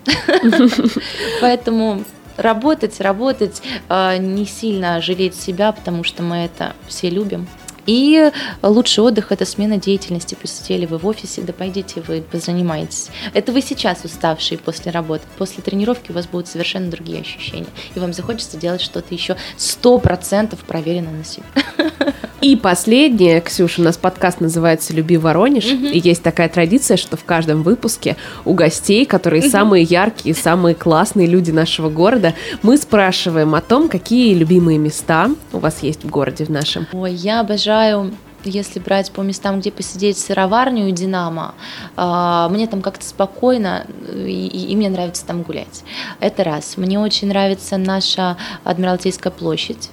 [1.41, 2.03] Поэтому
[2.39, 7.47] работать, работать, а, не сильно жалеть себя, потому что мы это все любим.
[7.89, 8.31] И
[8.61, 10.37] лучший отдых– это смена деятельности.
[10.39, 13.09] Посидели вы в офисе, да пойдите вы позанимаетесь.
[13.33, 15.23] Это вы сейчас уставшие после работы.
[15.39, 17.65] После тренировки у вас будут совершенно другие ощущения.
[17.95, 21.45] И вам захочется делать что-то еще сто процентов проверено на себе.
[22.41, 25.87] И последнее, Ксюша, у нас подкаст называется «Люби Воронеж», угу.
[25.87, 28.15] и есть такая традиция, что в каждом выпуске
[28.45, 29.49] у гостей, которые угу.
[29.49, 35.57] самые яркие, самые классные люди нашего города, мы спрашиваем о том, какие любимые места у
[35.57, 36.87] вас есть в городе в нашем.
[36.93, 37.78] Ой, я обожаю
[38.43, 41.55] если брать по местам, где посидеть сыроварню и Динамо,
[41.95, 45.83] а, мне там как-то спокойно, и, и мне нравится там гулять.
[46.19, 46.77] Это раз.
[46.77, 49.89] Мне очень нравится наша Адмиралтейская площадь.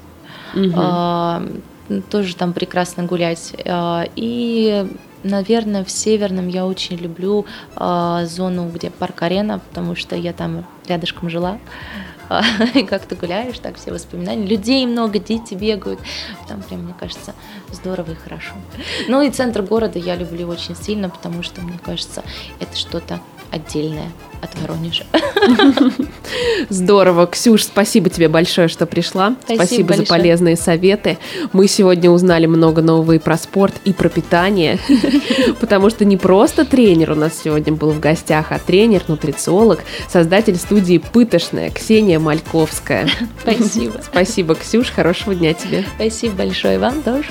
[0.55, 1.63] Угу
[2.11, 3.55] тоже там прекрасно гулять.
[3.65, 4.87] А, и,
[5.23, 11.59] наверное, в Северном я очень люблю зону, где парк-арена, потому что я там рядышком жила.
[12.75, 14.47] И как ты гуляешь, так все воспоминания.
[14.47, 16.01] Людей много, дети бегают.
[16.49, 17.35] Там прям, мне кажется,
[17.73, 18.53] здорово и хорошо.
[19.09, 22.23] Ну и центр города я люблю очень сильно, потому что, мне кажется,
[22.61, 23.21] это что-то
[23.51, 25.05] отдельное от Воронежа.
[26.69, 27.27] Здорово.
[27.27, 29.37] Ксюш, спасибо тебе большое, что пришла.
[29.45, 31.19] Спасибо, спасибо за полезные советы.
[31.53, 34.79] Мы сегодня узнали много нового и про спорт, и про питание,
[35.61, 40.57] потому что не просто тренер у нас сегодня был в гостях, а тренер, нутрициолог, создатель
[40.57, 43.09] студии «Пытошная» Ксения Мальковская.
[43.43, 44.01] Спасибо.
[44.03, 44.91] Спасибо, Ксюш.
[44.91, 45.85] Хорошего дня тебе.
[45.97, 47.29] Спасибо большое вам тоже.